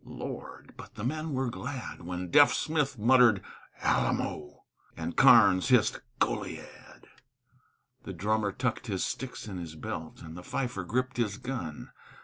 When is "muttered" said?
2.97-3.43